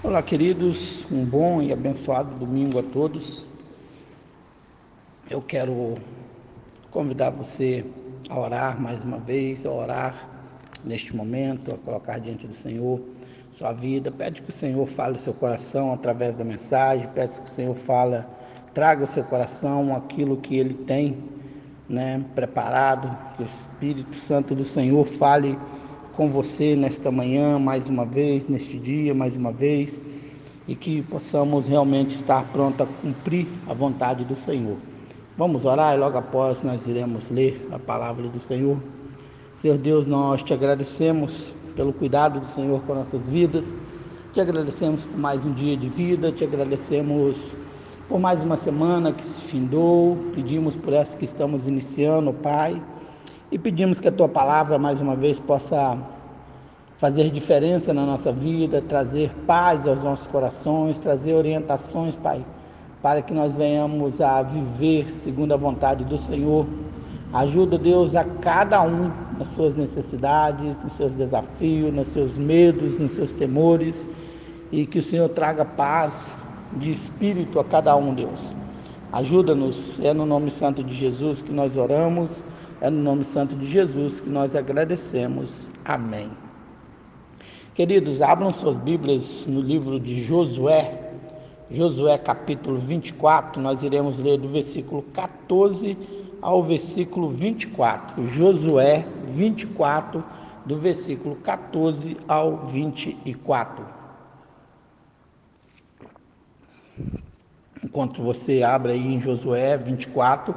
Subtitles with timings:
[0.00, 3.44] Olá, queridos, um bom e abençoado domingo a todos.
[5.28, 5.96] Eu quero
[6.88, 7.84] convidar você
[8.30, 10.28] a orar mais uma vez, a orar
[10.84, 13.00] neste momento, a colocar diante do Senhor
[13.50, 14.12] sua vida.
[14.12, 17.74] Pede que o Senhor fale o seu coração através da mensagem, pede que o Senhor
[17.74, 18.22] fale,
[18.72, 21.18] traga ao seu coração aquilo que ele tem
[21.88, 25.58] né, preparado, que o Espírito Santo do Senhor fale
[26.18, 30.02] com você nesta manhã, mais uma vez, neste dia, mais uma vez,
[30.66, 34.78] e que possamos realmente estar prontos a cumprir a vontade do Senhor.
[35.36, 38.78] Vamos orar e logo após nós iremos ler a palavra do Senhor.
[39.54, 43.72] Senhor Deus, nós te agradecemos pelo cuidado do Senhor com nossas vidas,
[44.34, 47.52] te agradecemos por mais um dia de vida, te agradecemos
[48.08, 52.82] por mais uma semana que se findou, pedimos por essa que estamos iniciando, Pai
[53.50, 55.96] e pedimos que a tua palavra mais uma vez possa
[56.98, 62.44] fazer diferença na nossa vida, trazer paz aos nossos corações, trazer orientações, Pai,
[63.00, 66.66] para que nós venhamos a viver segundo a vontade do Senhor.
[67.32, 73.12] Ajuda, Deus, a cada um nas suas necessidades, nos seus desafios, nos seus medos, nos
[73.12, 74.08] seus temores,
[74.72, 76.36] e que o Senhor traga paz
[76.72, 78.52] de espírito a cada um, Deus.
[79.12, 82.42] Ajuda-nos, é no nome santo de Jesus que nós oramos.
[82.80, 85.68] É no nome santo de Jesus que nós agradecemos.
[85.84, 86.30] Amém.
[87.74, 91.12] Queridos, abram suas Bíblias no livro de Josué,
[91.70, 95.98] Josué capítulo 24, nós iremos ler do versículo 14
[96.40, 98.26] ao versículo 24.
[98.28, 100.24] Josué 24,
[100.64, 103.84] do versículo 14 ao 24.
[107.84, 110.54] Enquanto você abre aí em Josué 24,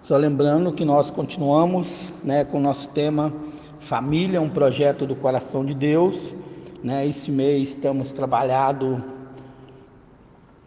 [0.00, 3.30] só lembrando que nós continuamos né, com o nosso tema
[3.78, 6.32] Família, um projeto do coração de Deus.
[6.82, 7.06] Né?
[7.06, 9.04] Esse mês estamos trabalhando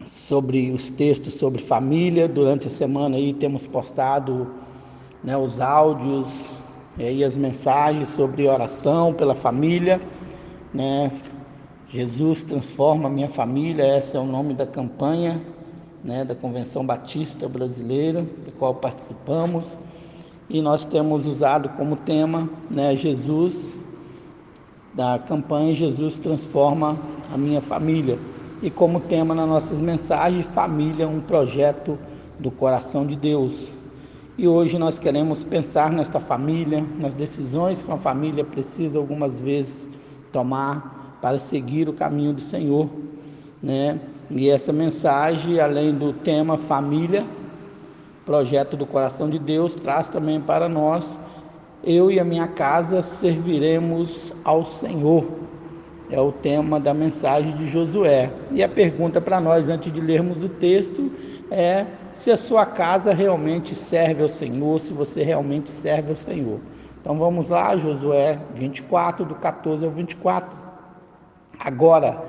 [0.06, 2.28] sobre os textos sobre família.
[2.28, 4.52] Durante a semana aí temos postado
[5.22, 6.52] né, os áudios
[6.96, 9.98] e as mensagens sobre oração pela família.
[10.72, 11.10] Né?
[11.90, 15.40] Jesus transforma a minha família, esse é o nome da campanha
[16.04, 19.78] né, da Convenção Batista Brasileira, da qual participamos,
[20.50, 23.74] e nós temos usado como tema né, Jesus,
[24.92, 26.98] da campanha Jesus Transforma
[27.32, 28.18] a Minha Família,
[28.62, 31.98] e como tema nas nossas mensagens, Família, um projeto
[32.38, 33.72] do coração de Deus.
[34.36, 39.88] E hoje nós queremos pensar nesta família, nas decisões que uma família precisa algumas vezes
[40.32, 42.88] tomar para seguir o caminho do Senhor,
[43.62, 43.98] né?
[44.30, 47.24] E essa mensagem, além do tema família,
[48.24, 51.18] projeto do coração de Deus, traz também para nós:
[51.82, 55.26] eu e a minha casa serviremos ao Senhor.
[56.10, 58.30] É o tema da mensagem de Josué.
[58.50, 61.10] E a pergunta para nós, antes de lermos o texto,
[61.50, 66.60] é se a sua casa realmente serve ao Senhor, se você realmente serve ao Senhor.
[67.00, 70.56] Então vamos lá, Josué 24, do 14 ao 24.
[71.58, 72.22] Agora,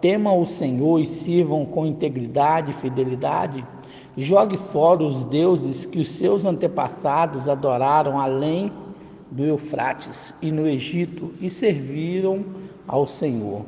[0.00, 3.64] temam o Senhor e sirvam com integridade e fidelidade,
[4.16, 8.72] jogue fora os deuses que os seus antepassados adoraram além
[9.30, 12.44] do Eufrates e no Egito e serviram
[12.86, 13.64] ao Senhor.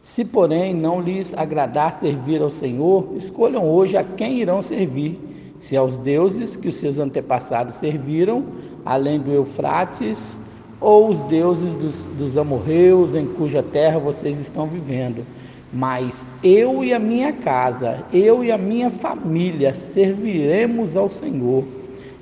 [0.00, 5.18] Se, porém, não lhes agradar servir ao Senhor, escolham hoje a quem irão servir,
[5.58, 8.44] se aos deuses que os seus antepassados serviram,
[8.84, 10.36] além do Eufrates,
[10.80, 15.24] ou os deuses dos, dos amorreus em cuja terra vocês estão vivendo.
[15.72, 21.64] Mas eu e a minha casa, eu e a minha família serviremos ao Senhor.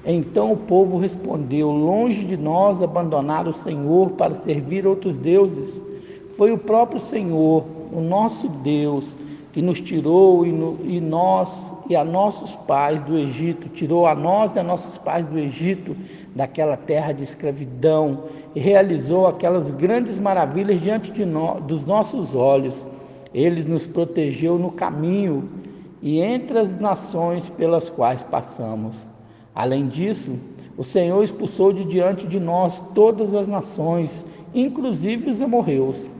[0.04, 5.81] Então o povo respondeu: Longe de nós abandonar o Senhor para servir outros deuses.
[6.37, 9.16] Foi o próprio Senhor, o nosso Deus,
[9.54, 14.12] que nos tirou e, no, e, nós e a nossos pais do Egito, tirou a
[14.12, 15.97] nós e a nossos pais do Egito,
[16.34, 22.84] daquela terra de escravidão, e realizou aquelas grandes maravilhas diante de nós, dos nossos olhos.
[23.32, 25.49] Ele nos protegeu no caminho
[26.02, 29.06] e entre as nações pelas quais passamos.
[29.55, 30.32] Além disso,
[30.76, 36.11] o Senhor expulsou de diante de nós todas as nações, inclusive os amorreus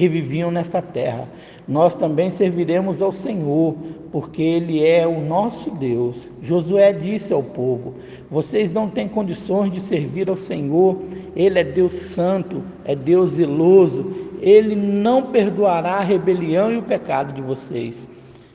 [0.00, 1.28] que viviam nesta terra.
[1.68, 3.76] Nós também serviremos ao Senhor,
[4.10, 6.30] porque Ele é o nosso Deus.
[6.40, 7.96] Josué disse ao povo:
[8.30, 10.96] Vocês não têm condições de servir ao Senhor,
[11.36, 14.10] Ele é Deus santo, é Deus zeloso,
[14.40, 18.08] Ele não perdoará a rebelião e o pecado de vocês.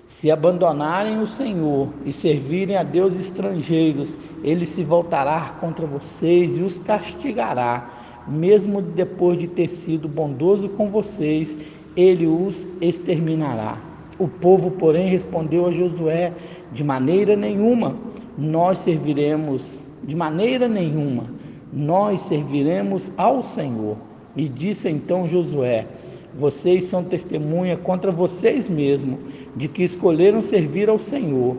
[0.07, 6.62] Se abandonarem o Senhor e servirem a deuses estrangeiros, ele se voltará contra vocês e
[6.62, 11.57] os castigará mesmo depois de ter sido bondoso com vocês
[11.95, 13.77] ele os exterminará.
[14.19, 16.33] O povo, porém, respondeu a Josué:
[16.72, 17.95] De maneira nenhuma
[18.38, 21.25] nós serviremos, de maneira nenhuma
[21.72, 23.98] nós serviremos ao Senhor.
[24.36, 25.86] E disse então Josué:
[26.38, 29.19] Vocês são testemunha contra vocês mesmos
[29.56, 31.57] de que escolheram servir ao Senhor.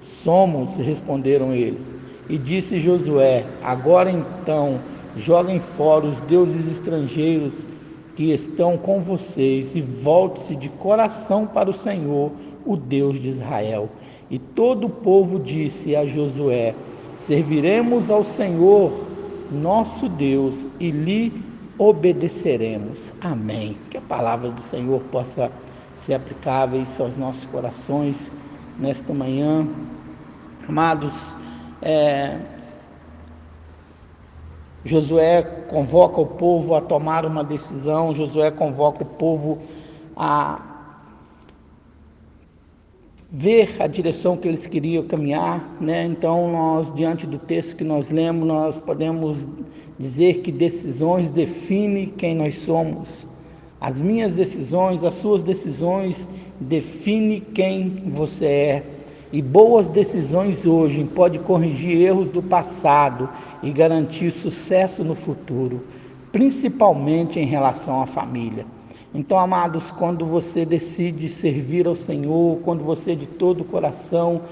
[0.00, 1.94] Somos, responderam eles.
[2.28, 4.78] E disse Josué: Agora então,
[5.16, 7.66] joguem fora os deuses estrangeiros
[8.16, 12.30] que estão com vocês e volte-se de coração para o Senhor,
[12.64, 13.88] o Deus de Israel.
[14.30, 16.74] E todo o povo disse a Josué:
[17.18, 18.92] Serviremos ao Senhor,
[19.50, 21.32] nosso Deus, e lhe
[21.78, 23.12] obedeceremos.
[23.20, 23.76] Amém.
[23.90, 25.50] Que a palavra do Senhor possa
[25.94, 28.32] ser aplicável aos nossos corações
[28.78, 29.66] nesta manhã.
[30.68, 31.36] Amados,
[31.82, 32.38] é,
[34.84, 39.58] Josué convoca o povo a tomar uma decisão, Josué convoca o povo
[40.16, 40.74] a
[43.30, 46.04] ver a direção que eles queriam caminhar, né?
[46.04, 49.48] Então, nós diante do texto que nós lemos, nós podemos
[49.98, 53.26] dizer que decisões definem quem nós somos.
[53.80, 56.28] As minhas decisões, as suas decisões
[56.60, 58.82] definem quem você é.
[59.34, 63.28] E boas decisões hoje podem corrigir erros do passado
[63.64, 65.82] e garantir sucesso no futuro,
[66.30, 68.64] principalmente em relação à família.
[69.12, 74.42] Então, amados, quando você decide servir ao Senhor, quando você de todo o coração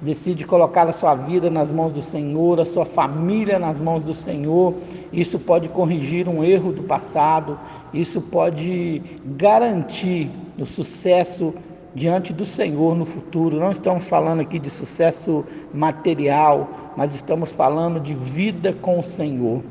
[0.00, 4.14] decide colocar a sua vida nas mãos do Senhor, a sua família nas mãos do
[4.14, 4.72] Senhor,
[5.12, 7.58] isso pode corrigir um erro do passado,
[7.92, 9.02] isso pode
[9.36, 11.52] garantir o sucesso
[11.98, 13.58] diante do Senhor no futuro.
[13.58, 19.62] Não estamos falando aqui de sucesso material, mas estamos falando de vida com o Senhor.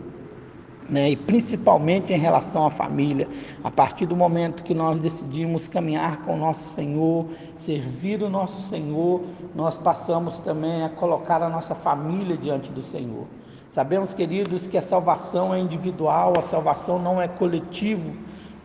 [0.89, 1.11] Né?
[1.11, 3.27] E principalmente em relação à família,
[3.63, 7.25] a partir do momento que nós decidimos caminhar com o nosso Senhor,
[7.55, 9.23] servir o nosso Senhor,
[9.55, 13.25] nós passamos também a colocar a nossa família diante do Senhor.
[13.69, 18.13] Sabemos, queridos, que a salvação é individual, a salvação não é coletivo,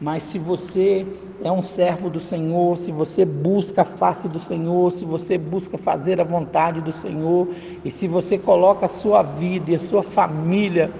[0.02, 1.06] mas se você
[1.44, 5.78] é um servo do Senhor, se você busca a face do Senhor, se você busca
[5.78, 7.46] fazer a vontade do Senhor,
[7.84, 10.90] e se você coloca a sua vida e a sua família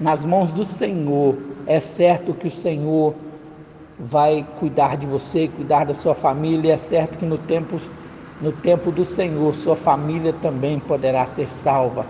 [0.00, 1.36] nas mãos do Senhor,
[1.68, 3.14] é certo que o Senhor
[3.96, 7.80] vai cuidar de você, cuidar da sua família, é certo que no tempo,
[8.40, 12.04] no tempo do Senhor, sua família também poderá ser salva.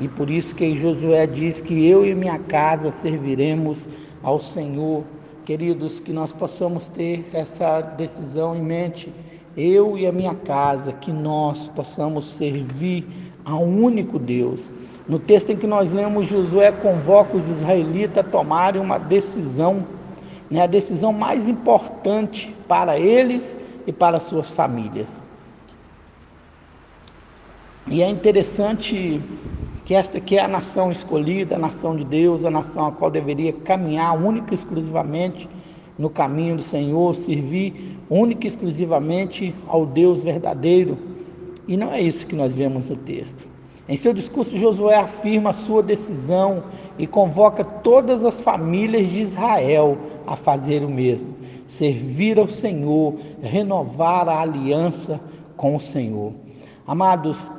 [0.00, 3.88] E por isso que Josué diz que eu e minha casa serviremos
[4.24, 5.04] ao Senhor
[5.48, 9.10] Queridos, que nós possamos ter essa decisão em mente,
[9.56, 13.06] eu e a minha casa, que nós possamos servir
[13.46, 14.68] a um único Deus.
[15.08, 19.86] No texto em que nós lemos, Josué convoca os israelitas a tomarem uma decisão,
[20.50, 23.56] né, a decisão mais importante para eles
[23.86, 25.22] e para suas famílias.
[27.86, 29.18] E é interessante
[29.88, 33.10] que esta aqui é a nação escolhida, a nação de Deus, a nação a qual
[33.10, 35.48] deveria caminhar única e exclusivamente
[35.96, 40.98] no caminho do Senhor, servir única e exclusivamente ao Deus verdadeiro.
[41.66, 43.48] E não é isso que nós vemos no texto.
[43.88, 46.64] Em seu discurso, Josué afirma a sua decisão
[46.98, 49.96] e convoca todas as famílias de Israel
[50.26, 51.34] a fazer o mesmo,
[51.66, 55.18] servir ao Senhor, renovar a aliança
[55.56, 56.34] com o Senhor.
[56.86, 57.50] Amados,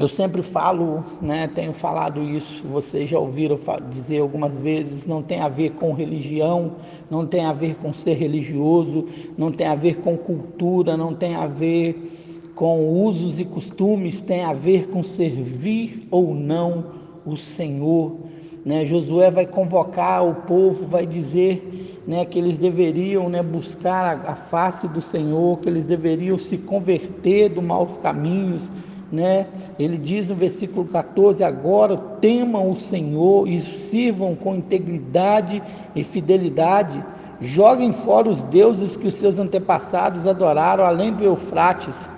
[0.00, 3.58] eu sempre falo, né, tenho falado isso, vocês já ouviram
[3.90, 6.76] dizer algumas vezes, não tem a ver com religião,
[7.10, 9.04] não tem a ver com ser religioso,
[9.36, 14.42] não tem a ver com cultura, não tem a ver com usos e costumes, tem
[14.42, 16.86] a ver com servir ou não
[17.26, 18.16] o Senhor.
[18.64, 18.86] Né?
[18.86, 24.88] Josué vai convocar o povo, vai dizer né, que eles deveriam né, buscar a, face
[24.88, 28.72] do Senhor, que eles deveriam se converter dos maus caminhos,
[29.12, 29.46] né?
[29.78, 35.62] Ele diz no versículo 14: Agora temam o Senhor e sirvam com integridade
[35.94, 37.02] e fidelidade.
[37.40, 42.08] Joguem fora os deuses que os seus antepassados adoraram além do Eufrates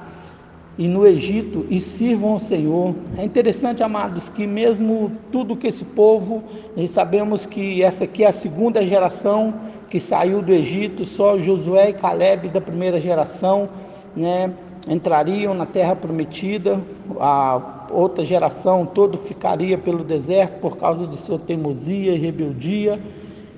[0.76, 2.94] e no Egito e sirvam ao Senhor.
[3.16, 6.42] É interessante, amados, que mesmo tudo que esse povo,
[6.88, 9.54] sabemos que essa aqui é a segunda geração
[9.88, 13.68] que saiu do Egito, só Josué e Caleb da primeira geração,
[14.16, 14.50] né?
[14.88, 16.80] Entrariam na terra prometida,
[17.20, 23.00] a outra geração toda ficaria pelo deserto por causa de sua teimosia e rebeldia,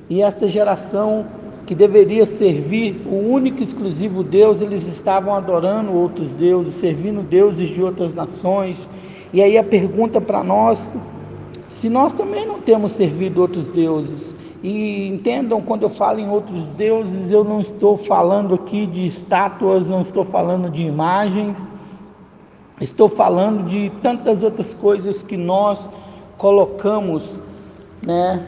[0.09, 1.27] e esta geração
[1.67, 7.71] que deveria servir o único e exclusivo Deus, eles estavam adorando outros deuses, servindo deuses
[7.71, 8.89] de outras nações.
[9.33, 10.93] E aí a pergunta para nós,
[11.65, 16.71] se nós também não temos servido outros deuses, E entendam, quando eu falo em outros
[16.71, 21.69] deuses, eu não estou falando aqui de estátuas, não estou falando de imagens,
[22.81, 25.91] estou falando de tantas outras coisas que nós
[26.39, 27.39] colocamos
[28.03, 28.47] né,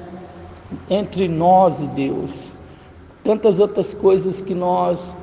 [0.89, 2.51] entre nós e Deus.
[3.23, 5.15] Tantas outras coisas que nós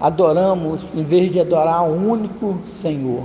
[0.00, 3.24] adoramos em vez de adorar o único Senhor.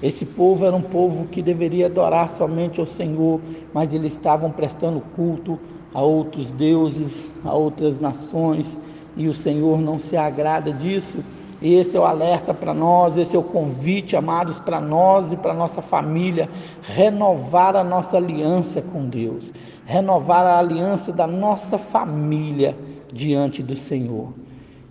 [0.00, 3.40] Esse povo era um povo que deveria adorar somente ao Senhor,
[3.74, 5.58] mas eles estavam prestando culto
[5.94, 8.78] a outros deuses, a outras nações,
[9.16, 11.18] e o Senhor não se agrada disso.
[11.62, 15.52] Esse é o alerta para nós, esse é o convite, amados, para nós e para
[15.52, 16.48] nossa família,
[16.82, 19.52] renovar a nossa aliança com Deus,
[19.84, 22.74] renovar a aliança da nossa família
[23.12, 24.32] diante do Senhor.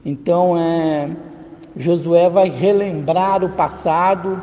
[0.06, 1.10] Então, é,
[1.75, 4.39] Josué vai relembrar o passado,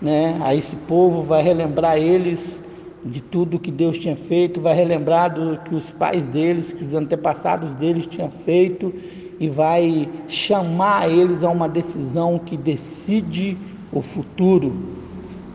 [0.00, 0.38] né?
[0.42, 2.61] A esse povo vai relembrar eles
[3.04, 6.94] de tudo que Deus tinha feito, vai relembrar do que os pais deles, que os
[6.94, 8.94] antepassados deles tinham feito
[9.40, 13.58] e vai chamar eles a uma decisão que decide
[13.92, 14.72] o futuro.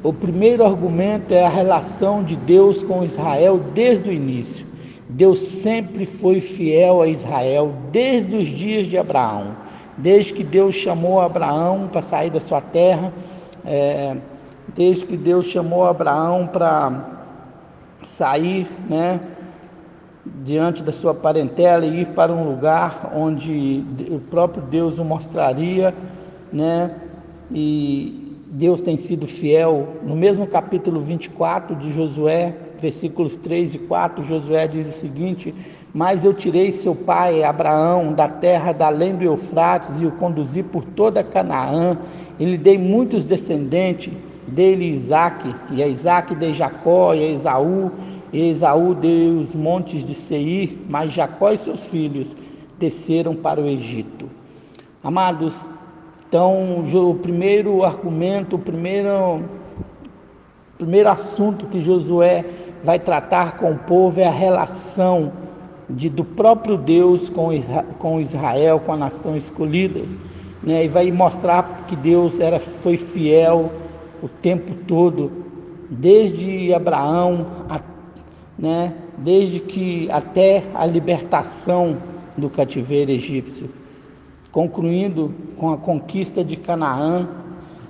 [0.04, 4.66] O primeiro argumento é a relação de Deus com Israel desde o início.
[5.10, 9.56] Deus sempre foi fiel a Israel desde os dias de Abraão,
[9.98, 13.14] desde que Deus chamou Abraão para sair da sua terra,
[13.66, 14.18] é,
[14.76, 17.17] desde que Deus chamou Abraão para
[18.08, 19.20] sair, né,
[20.44, 25.94] diante da sua parentela e ir para um lugar onde o próprio Deus o mostraria,
[26.52, 26.92] né?
[27.52, 29.96] E Deus tem sido fiel.
[30.04, 35.54] No mesmo capítulo 24 de Josué, versículos 3 e 4, Josué diz o seguinte:
[35.94, 40.64] Mas eu tirei seu pai Abraão da terra da além do Eufrates e o conduzi
[40.64, 41.98] por toda Canaã,
[42.40, 44.14] e lhe dei muitos descendentes
[44.48, 47.92] dele Isaac, e a Isaac de Jacó, e a Esaú,
[48.32, 52.36] e Esaú deu os montes de Seir, mas Jacó e seus filhos
[52.80, 54.30] desceram para o Egito.
[55.04, 55.66] Amados,
[56.28, 59.42] então o primeiro argumento, o primeiro,
[60.78, 62.44] primeiro assunto que Josué
[62.84, 65.32] vai tratar com o povo é a relação
[65.90, 67.50] de, do próprio Deus com,
[67.98, 70.02] com Israel, com a nação escolhida,
[70.62, 70.84] né?
[70.84, 73.72] e vai mostrar que Deus era, foi fiel
[74.22, 75.32] o tempo todo,
[75.90, 77.80] desde Abraão, a,
[78.58, 81.98] né, desde que até a libertação
[82.36, 83.70] do cativeiro egípcio,
[84.52, 87.28] concluindo com a conquista de Canaã,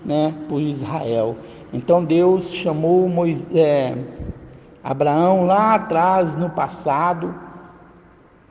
[0.05, 1.35] né, por Israel.
[1.73, 3.95] Então Deus chamou Moisés, é,
[4.83, 7.35] Abraão lá atrás, no passado,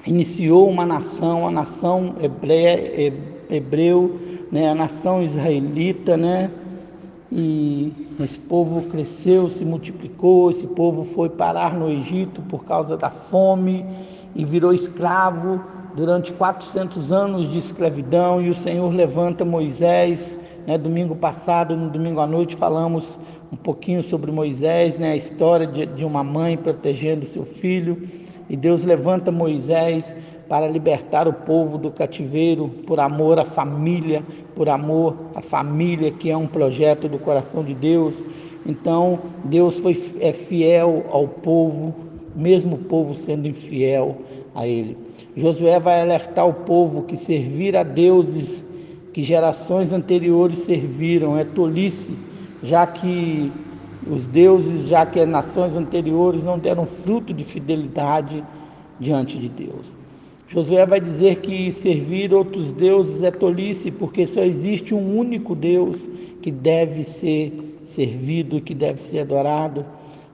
[0.06, 3.12] iniciou uma nação, a nação hebreia,
[3.48, 4.20] hebreu,
[4.52, 6.50] né, a nação israelita, né,
[7.30, 13.10] e esse povo cresceu, se multiplicou, esse povo foi parar no Egito por causa da
[13.10, 13.84] fome
[14.34, 15.60] e virou escravo
[15.94, 18.40] durante 400 anos de escravidão.
[18.40, 23.18] E o Senhor levanta Moisés, né, domingo passado, no domingo à noite falamos
[23.56, 28.02] um pouquinho sobre Moisés, né, a história de, de uma mãe protegendo seu filho
[28.50, 30.14] e Deus levanta Moisés
[30.46, 34.22] para libertar o povo do cativeiro por amor à família,
[34.54, 38.22] por amor à família, que é um projeto do coração de Deus.
[38.64, 41.94] Então, Deus foi é fiel ao povo,
[42.36, 44.18] mesmo o povo sendo infiel
[44.54, 44.98] a ele.
[45.34, 48.62] Josué vai alertar o povo que servir a deuses
[49.14, 52.12] que gerações anteriores serviram é tolice,
[52.62, 53.52] já que
[54.08, 58.42] os deuses, já que as nações anteriores não deram fruto de fidelidade
[58.98, 59.96] diante de Deus.
[60.48, 66.08] Josué vai dizer que servir outros deuses é tolice, porque só existe um único Deus
[66.40, 69.84] que deve ser servido, que deve ser adorado.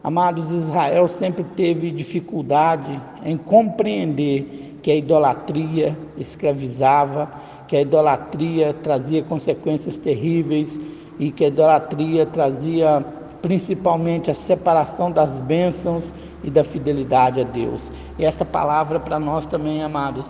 [0.05, 7.33] Amados, Israel sempre teve dificuldade em compreender que a idolatria escravizava,
[7.67, 10.79] que a idolatria trazia consequências terríveis
[11.19, 13.04] e que a idolatria trazia
[13.40, 16.14] principalmente a separação das bênçãos
[16.45, 17.90] e da fidelidade a Deus.
[18.19, 20.26] E esta palavra para nós também, amados.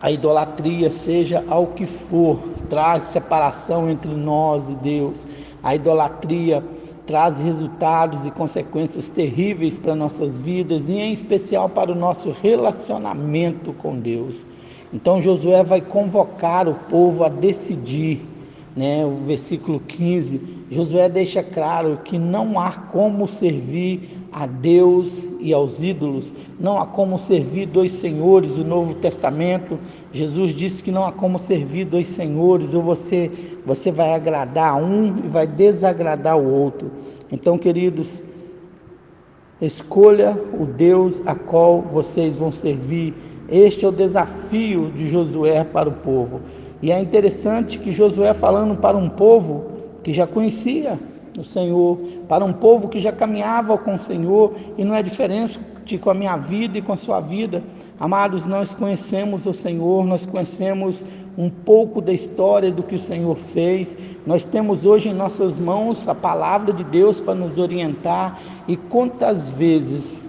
[0.00, 2.38] A idolatria, seja ao que for,
[2.68, 5.26] traz separação entre nós e Deus.
[5.62, 6.64] A idolatria
[7.06, 13.72] traz resultados e consequências terríveis para nossas vidas e em especial para o nosso relacionamento
[13.74, 14.44] com Deus.
[14.92, 18.31] Então Josué vai convocar o povo a decidir
[18.76, 25.52] né, o versículo 15, Josué deixa claro que não há como servir a Deus e
[25.52, 28.56] aos ídolos, não há como servir dois senhores.
[28.56, 29.78] O Novo Testamento,
[30.12, 33.30] Jesus disse que não há como servir dois senhores, ou você,
[33.66, 36.90] você vai agradar um e vai desagradar o outro.
[37.30, 38.22] Então, queridos,
[39.62, 43.14] Escolha o Deus a qual vocês vão servir.
[43.48, 46.40] Este é o desafio de Josué para o povo.
[46.82, 49.70] E é interessante que Josué falando para um povo
[50.02, 50.98] que já conhecia
[51.38, 51.96] o Senhor,
[52.28, 55.58] para um povo que já caminhava com o Senhor, e não é diferente
[56.00, 57.62] com a minha vida e com a sua vida.
[57.98, 61.04] Amados, nós conhecemos o Senhor, nós conhecemos
[61.36, 63.96] um pouco da história do que o Senhor fez.
[64.26, 69.48] Nós temos hoje em nossas mãos a palavra de Deus para nos orientar, e quantas
[69.48, 70.20] vezes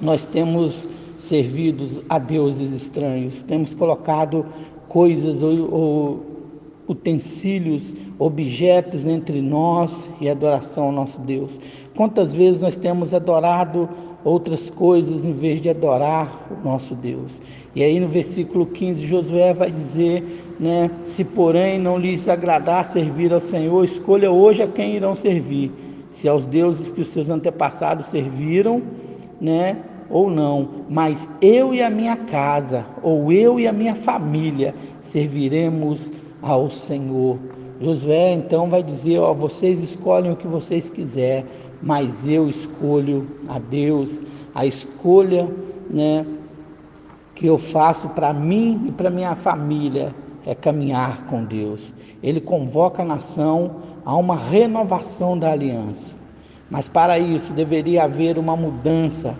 [0.00, 0.88] nós temos
[1.18, 4.46] servido a deuses estranhos, temos colocado
[4.88, 6.26] coisas ou, ou
[6.88, 11.60] utensílios, objetos entre nós e adoração ao nosso Deus.
[11.94, 13.88] Quantas vezes nós temos adorado
[14.24, 17.40] outras coisas em vez de adorar o nosso Deus?
[17.74, 23.32] E aí no versículo 15, Josué vai dizer, né, se porém não lhes agradar servir
[23.32, 25.70] ao Senhor, escolha hoje a quem irão servir,
[26.10, 28.82] se aos deuses que os seus antepassados serviram,
[29.40, 29.76] né,
[30.10, 36.10] ou não, mas eu e a minha casa, ou eu e a minha família, serviremos
[36.42, 37.38] ao Senhor.
[37.80, 41.46] Josué então vai dizer: ó, vocês escolhem o que vocês quiserem,
[41.82, 44.20] mas eu escolho a Deus.
[44.54, 45.48] A escolha,
[45.88, 46.26] né,
[47.34, 51.94] que eu faço para mim e para minha família é caminhar com Deus.
[52.22, 56.16] Ele convoca a nação a uma renovação da aliança.
[56.70, 59.38] Mas para isso deveria haver uma mudança,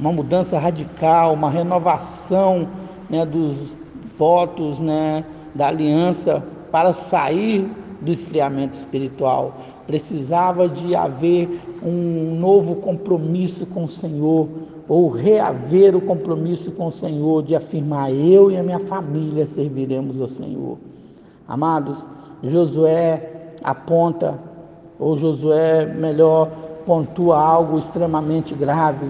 [0.00, 2.66] uma mudança radical, uma renovação
[3.08, 3.74] né, dos
[4.16, 6.42] votos, né, da aliança
[6.72, 9.54] para sair do esfriamento espiritual.
[9.86, 14.48] Precisava de haver um novo compromisso com o Senhor,
[14.88, 20.20] ou reaver o compromisso com o Senhor, de afirmar: eu e a minha família serviremos
[20.20, 20.78] ao Senhor.
[21.46, 22.02] Amados,
[22.42, 24.38] Josué aponta,
[24.98, 26.48] ou Josué, melhor,
[26.86, 29.06] pontua algo extremamente grave.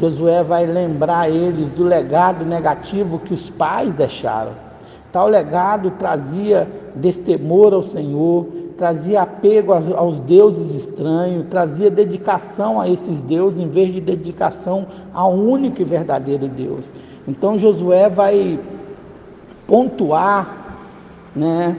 [0.00, 4.52] Josué vai lembrar eles do legado negativo que os pais deixaram.
[5.10, 13.22] Tal legado trazia destemor ao Senhor, trazia apego aos, deuses estranhos, trazia dedicação a esses
[13.22, 16.92] deuses em vez de dedicação ao único e verdadeiro Deus.
[17.26, 18.60] Então Josué vai
[19.66, 20.78] pontuar,
[21.34, 21.76] né,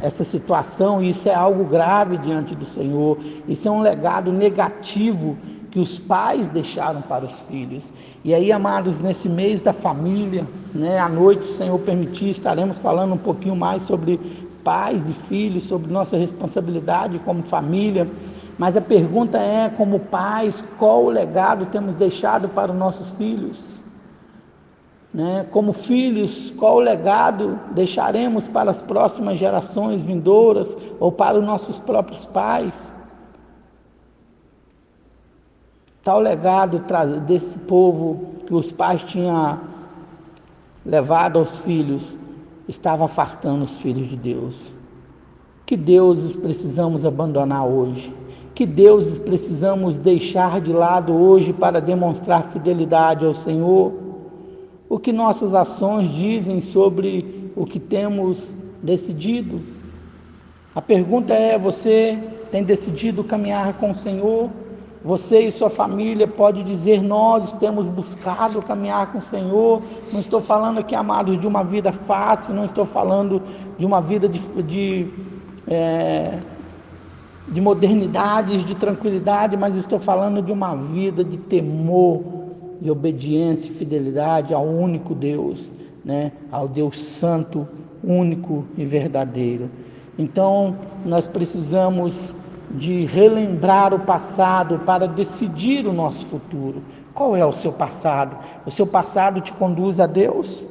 [0.00, 5.36] essa situação, e isso é algo grave diante do Senhor, isso é um legado negativo
[5.70, 7.92] que os pais deixaram para os filhos.
[8.24, 13.14] E aí, amados, nesse mês da família, né, à noite, o Senhor permitir, estaremos falando
[13.14, 14.18] um pouquinho mais sobre
[14.64, 18.08] pais e filhos, sobre nossa responsabilidade como família.
[18.58, 23.78] Mas a pergunta é, como pais, qual o legado temos deixado para os nossos filhos?
[25.12, 25.46] Né?
[25.50, 31.78] Como filhos, qual o legado deixaremos para as próximas gerações vindouras ou para os nossos
[31.78, 32.92] próprios pais?
[36.08, 36.82] Tal legado
[37.26, 39.60] desse povo que os pais tinham
[40.82, 42.16] levado aos filhos
[42.66, 44.72] estava afastando os filhos de Deus.
[45.66, 48.10] Que deuses precisamos abandonar hoje?
[48.54, 53.92] Que deuses precisamos deixar de lado hoje para demonstrar fidelidade ao Senhor?
[54.88, 59.60] O que nossas ações dizem sobre o que temos decidido?
[60.74, 62.18] A pergunta é: você
[62.50, 64.48] tem decidido caminhar com o Senhor?
[65.04, 69.80] Você e sua família pode dizer: Nós temos buscado caminhar com o Senhor.
[70.12, 73.40] Não estou falando aqui, amados, de uma vida fácil, não estou falando
[73.78, 75.06] de uma vida de, de,
[75.68, 76.38] é,
[77.46, 82.22] de modernidades, de tranquilidade, mas estou falando de uma vida de temor,
[82.80, 85.72] de obediência e fidelidade ao único Deus,
[86.04, 86.32] né?
[86.50, 87.68] ao Deus Santo,
[88.02, 89.70] único e verdadeiro.
[90.18, 92.34] Então, nós precisamos
[92.70, 96.82] de relembrar o passado para decidir o nosso futuro.
[97.14, 98.36] Qual é o seu passado?
[98.64, 100.64] O seu passado te conduz a Deus?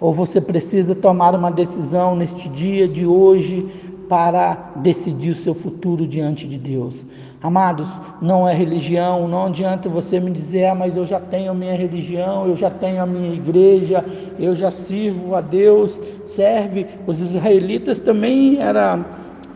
[0.00, 3.70] Ou você precisa tomar uma decisão neste dia de hoje
[4.08, 7.04] para decidir o seu futuro diante de Deus?
[7.42, 11.54] Amados, não é religião, não adianta você me dizer, ah, mas eu já tenho a
[11.54, 14.04] minha religião, eu já tenho a minha igreja,
[14.38, 16.86] eu já sirvo a Deus, serve.
[17.04, 19.04] Os israelitas também eram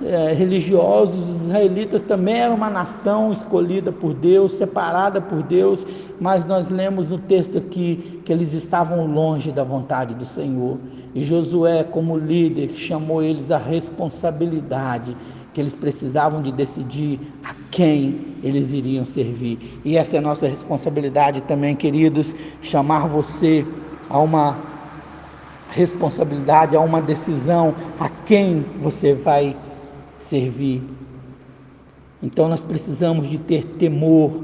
[0.05, 5.87] é, religiosos, os israelitas também eram uma nação escolhida por Deus, separada por Deus,
[6.21, 10.79] mas nós lemos no texto aqui que eles estavam longe da vontade do Senhor.
[11.15, 15.17] E Josué, como líder, chamou eles à responsabilidade,
[15.55, 19.81] que eles precisavam de decidir a quem eles iriam servir.
[19.83, 23.65] E essa é a nossa responsabilidade também, queridos, chamar você
[24.11, 24.59] a uma
[25.71, 29.57] responsabilidade, a uma decisão a quem você vai
[30.19, 30.83] servir.
[32.23, 34.43] Então nós precisamos de ter temor,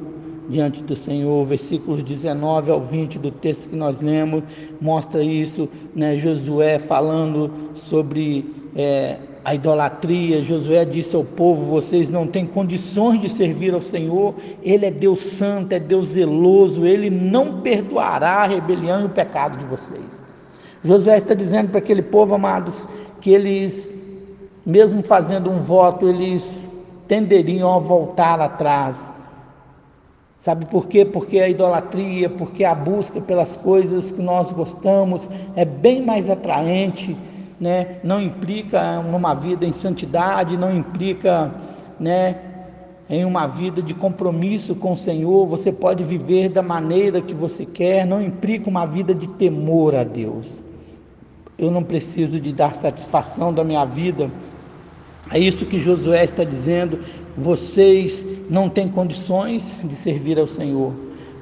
[0.49, 1.45] diante do Senhor.
[1.45, 4.43] Versículos 19 ao 20 do texto que nós lemos
[4.81, 6.17] mostra isso, né?
[6.17, 8.45] Josué falando sobre
[8.77, 10.43] é, a idolatria.
[10.43, 14.35] Josué disse ao povo: vocês não têm condições de servir ao Senhor.
[14.63, 16.87] Ele é Deus santo, é Deus zeloso.
[16.87, 20.23] Ele não perdoará a rebelião e o pecado de vocês.
[20.85, 22.89] Josué está dizendo para aquele povo, amados,
[23.21, 23.89] que eles,
[24.65, 26.71] mesmo fazendo um voto, eles
[27.09, 29.13] tenderiam a voltar atrás.
[30.37, 31.05] Sabe por quê?
[31.05, 37.17] Porque a idolatria, porque a busca pelas coisas que nós gostamos é bem mais atraente
[37.63, 41.55] né, não implica numa vida em santidade, não implica
[42.01, 42.37] né,
[43.09, 47.65] em uma vida de compromisso com o Senhor, você pode viver da maneira que você
[47.65, 50.59] quer, não implica uma vida de temor a Deus.
[51.57, 54.29] Eu não preciso de dar satisfação da minha vida.
[55.33, 56.99] É isso que Josué está dizendo.
[57.37, 60.93] Vocês não têm condições de servir ao Senhor,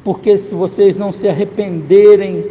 [0.05, 2.44] porque se vocês não se arrependerem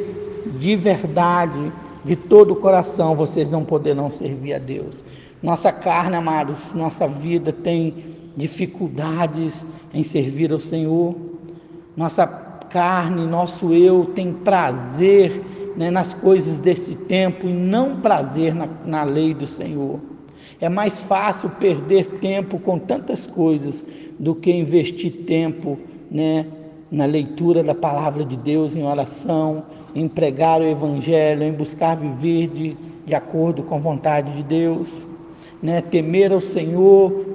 [0.59, 1.71] de verdade,
[2.03, 5.03] de todo o coração, vocês não poderão servir a Deus.
[5.41, 7.93] Nossa carne, amados, nossa vida tem
[8.35, 11.15] dificuldades em servir ao Senhor.
[11.95, 15.41] Nossa carne, nosso eu tem prazer
[15.77, 19.99] né, nas coisas deste tempo e não prazer na, na lei do Senhor.
[20.59, 23.85] É mais fácil perder tempo com tantas coisas
[24.17, 25.77] do que investir tempo
[26.09, 26.45] né,
[26.91, 32.47] na leitura da palavra de Deus, em oração, em pregar o Evangelho, em buscar viver
[32.47, 35.03] de, de acordo com a vontade de Deus,
[35.61, 35.81] né?
[35.81, 37.25] temer ao Senhor.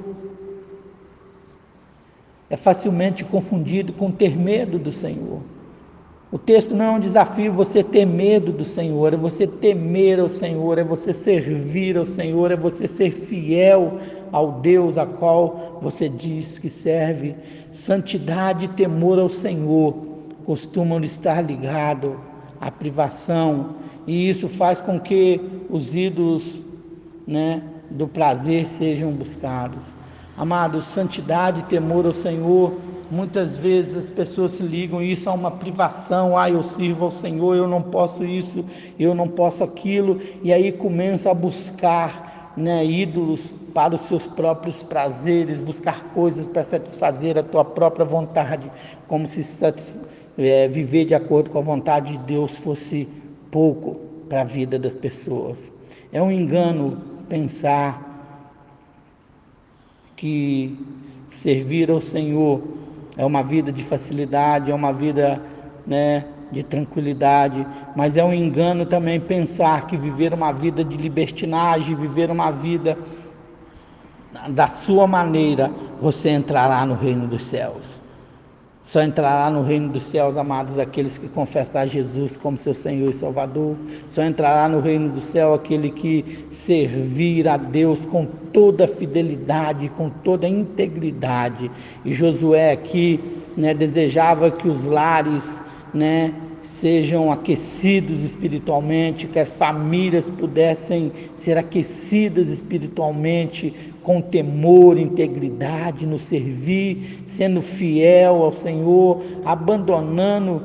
[2.50, 5.40] É facilmente confundido com ter medo do Senhor.
[6.35, 10.29] O texto não é um desafio você ter medo do Senhor, é você temer ao
[10.29, 14.01] Senhor, é você servir ao Senhor, é você ser fiel
[14.33, 17.37] ao Deus a qual você diz que serve.
[17.70, 19.94] Santidade e temor ao Senhor
[20.44, 22.16] costumam estar ligados
[22.61, 26.61] à privação, e isso faz com que os ídolos
[27.25, 29.94] né, do prazer sejam buscados.
[30.37, 32.73] Amados, santidade e temor ao Senhor
[33.10, 37.54] Muitas vezes as pessoas se ligam isso a uma privação, ah, eu sirvo ao Senhor,
[37.54, 38.64] eu não posso isso,
[38.98, 44.82] eu não posso aquilo, e aí começa a buscar né, ídolos para os seus próprios
[44.82, 48.70] prazeres, buscar coisas para satisfazer a tua própria vontade,
[49.08, 49.42] como se
[50.38, 53.08] é, viver de acordo com a vontade de Deus fosse
[53.50, 53.96] pouco
[54.28, 55.70] para a vida das pessoas.
[56.12, 58.12] É um engano pensar
[60.16, 60.78] que
[61.30, 62.62] servir ao Senhor
[63.16, 65.40] é uma vida de facilidade, é uma vida
[65.87, 71.94] né, de tranquilidade, mas é um engano também pensar que viver uma vida de libertinagem,
[71.94, 72.98] viver uma vida
[74.48, 78.03] da sua maneira, você entrará no reino dos céus.
[78.85, 83.14] Só entrará no reino dos céus, amados, aqueles que confessar Jesus como seu Senhor e
[83.14, 83.77] Salvador.
[84.11, 90.11] Só entrará no reino do céu aquele que servir a Deus com toda fidelidade, com
[90.11, 91.70] toda integridade.
[92.05, 93.18] E Josué aqui
[93.57, 95.62] né, desejava que os lares
[95.94, 106.18] né, sejam aquecidos espiritualmente, que as famílias pudessem ser aquecidas espiritualmente com temor, integridade no
[106.18, 110.62] servir, sendo fiel ao Senhor, abandonando,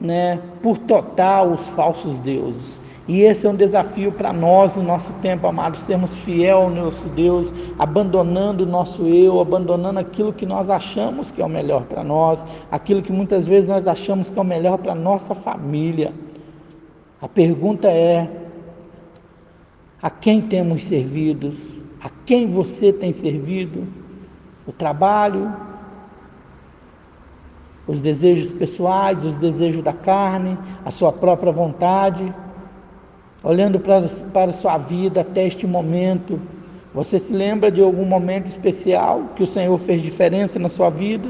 [0.00, 2.80] né, por total os falsos deuses.
[3.08, 7.08] E esse é um desafio para nós no nosso tempo, amados, sermos fiel ao nosso
[7.08, 12.02] Deus, abandonando o nosso eu, abandonando aquilo que nós achamos que é o melhor para
[12.02, 16.12] nós, aquilo que muitas vezes nós achamos que é o melhor para nossa família.
[17.22, 18.28] A pergunta é:
[20.02, 21.50] a quem temos servido?
[22.02, 23.86] A quem você tem servido?
[24.66, 25.54] O trabalho,
[27.86, 32.34] os desejos pessoais, os desejos da carne, a sua própria vontade?
[33.46, 36.40] Olhando para, para a sua vida até este momento,
[36.92, 41.28] você se lembra de algum momento especial que o Senhor fez diferença na sua vida?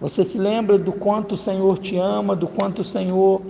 [0.00, 3.42] Você se lembra do quanto o Senhor te ama, do quanto o Senhor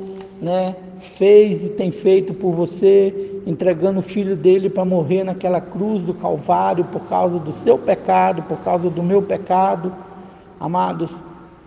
[0.42, 6.02] né, fez e tem feito por você, entregando o filho dele para morrer naquela cruz
[6.02, 9.92] do Calvário por causa do seu pecado, por causa do meu pecado?
[10.58, 11.22] Amados,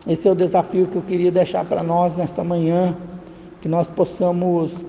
[0.06, 2.94] esse é o desafio que eu queria deixar para nós nesta manhã
[3.64, 4.86] que nós possamos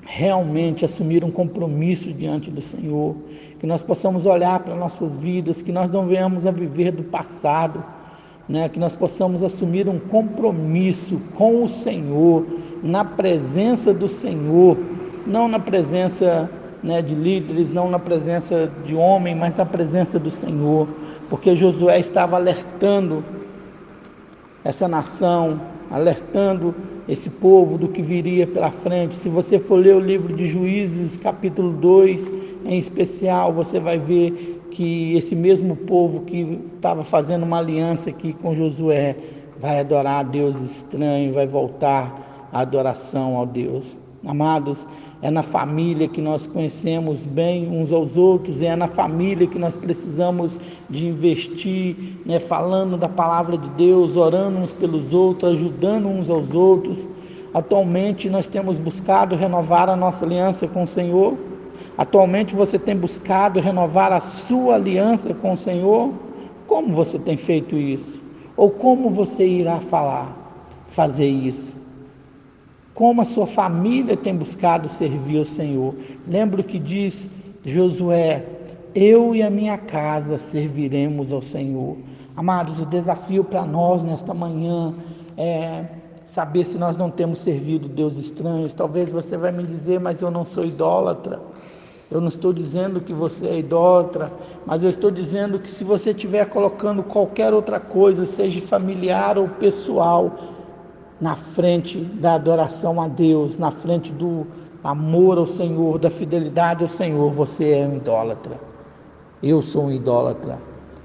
[0.00, 3.16] realmente assumir um compromisso diante do Senhor,
[3.58, 7.82] que nós possamos olhar para nossas vidas, que nós não venhamos a viver do passado,
[8.48, 8.68] né?
[8.68, 12.46] que nós possamos assumir um compromisso com o Senhor,
[12.80, 14.78] na presença do Senhor,
[15.26, 16.48] não na presença
[16.84, 20.86] né, de líderes, não na presença de homem, mas na presença do Senhor,
[21.28, 23.24] porque Josué estava alertando
[24.62, 26.72] essa nação, alertando
[27.10, 29.16] esse povo do que viria pela frente.
[29.16, 32.32] Se você for ler o livro de Juízes, capítulo 2,
[32.64, 38.32] em especial, você vai ver que esse mesmo povo que estava fazendo uma aliança aqui
[38.32, 39.16] com Josué
[39.58, 43.96] vai adorar a Deus estranho, vai voltar à adoração ao Deus.
[44.24, 44.86] Amados,
[45.22, 49.76] é na família que nós conhecemos bem uns aos outros, é na família que nós
[49.76, 56.30] precisamos de investir, né, falando da palavra de Deus, orando uns pelos outros, ajudando uns
[56.30, 57.06] aos outros.
[57.52, 61.36] Atualmente nós temos buscado renovar a nossa aliança com o Senhor.
[61.98, 66.14] Atualmente você tem buscado renovar a sua aliança com o Senhor.
[66.66, 68.22] Como você tem feito isso?
[68.56, 70.34] Ou como você irá falar,
[70.86, 71.79] fazer isso?
[72.94, 75.94] Como a sua família tem buscado servir ao Senhor.
[76.26, 77.28] Lembro que diz
[77.64, 78.44] Josué:
[78.94, 81.96] Eu e a minha casa serviremos ao Senhor.
[82.36, 84.94] Amados, o desafio para nós nesta manhã
[85.36, 85.84] é
[86.24, 88.72] saber se nós não temos servido Deus estranhos.
[88.72, 91.40] Talvez você vai me dizer, mas eu não sou idólatra.
[92.10, 94.32] Eu não estou dizendo que você é idólatra,
[94.66, 99.48] mas eu estou dizendo que se você estiver colocando qualquer outra coisa, seja familiar ou
[99.48, 100.59] pessoal,
[101.20, 104.46] na frente da adoração a Deus, na frente do
[104.82, 108.58] amor ao Senhor, da fidelidade ao Senhor, você é um idólatra.
[109.42, 110.58] Eu sou um idólatra,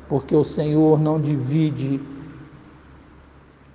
[0.07, 2.01] porque o Senhor não divide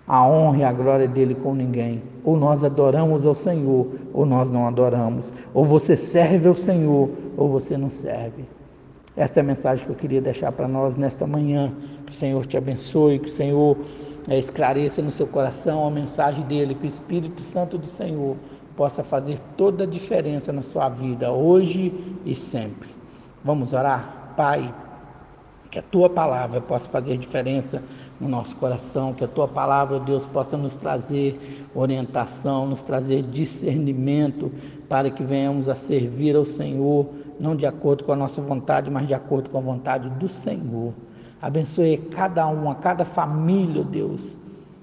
[0.06, 2.02] a honra e a glória dele com ninguém.
[2.24, 5.32] Ou nós adoramos ao Senhor, ou nós não adoramos.
[5.54, 8.44] Ou você serve ao Senhor, ou você não serve.
[9.20, 11.70] Essa é a mensagem que eu queria deixar para nós nesta manhã.
[12.06, 13.76] Que o Senhor te abençoe, que o Senhor
[14.26, 18.34] é, esclareça no seu coração a mensagem dele, que o Espírito Santo do Senhor
[18.74, 21.92] possa fazer toda a diferença na sua vida, hoje
[22.24, 22.88] e sempre.
[23.44, 24.32] Vamos orar?
[24.38, 24.74] Pai,
[25.70, 27.82] que a tua palavra possa fazer diferença
[28.18, 34.50] no nosso coração, que a tua palavra, Deus, possa nos trazer orientação, nos trazer discernimento
[34.88, 37.06] para que venhamos a servir ao Senhor,
[37.40, 40.92] não de acordo com a nossa vontade, mas de acordo com a vontade do Senhor.
[41.40, 44.36] Abençoe cada um, a cada família, Deus.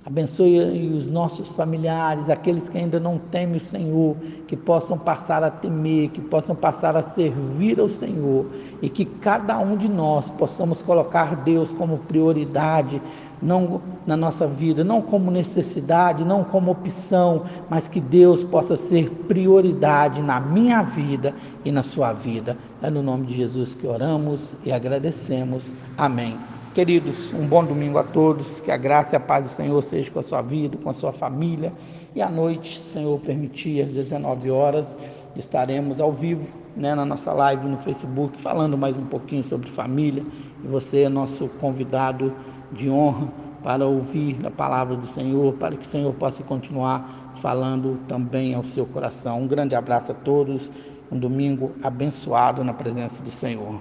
[0.04, 4.16] Abençoe os nossos familiares, aqueles que ainda não temem o Senhor,
[4.48, 8.46] que possam passar a temer, que possam passar a servir ao Senhor
[8.82, 13.02] e que cada um de nós possamos colocar Deus como prioridade
[13.42, 19.10] não na nossa vida, não como necessidade, não como opção, mas que Deus possa ser
[19.28, 22.58] prioridade na minha vida e na sua vida.
[22.82, 25.74] É no nome de Jesus que oramos e agradecemos.
[25.98, 26.38] Amém.
[26.74, 30.12] Queridos, um bom domingo a todos, que a graça e a paz do Senhor seja
[30.12, 31.74] com a sua vida, com a sua família.
[32.16, 34.96] E à noite, se o Senhor permitir, às 19 horas,
[35.36, 40.24] estaremos ao vivo né, na nossa live no Facebook, falando mais um pouquinho sobre família.
[40.64, 42.32] E você é nosso convidado
[42.72, 43.28] de honra
[43.64, 48.64] para ouvir a palavra do Senhor, para que o Senhor possa continuar falando também ao
[48.64, 49.42] seu coração.
[49.42, 50.72] Um grande abraço a todos,
[51.12, 53.80] um domingo abençoado na presença do Senhor.